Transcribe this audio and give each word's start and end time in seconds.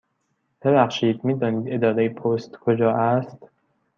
ببخشید، 0.61 1.23
می 1.25 1.33
دانید 1.35 1.73
اداره 1.73 2.09
پست 2.09 2.51
کجا 2.55 2.91
است؟ 2.91 3.37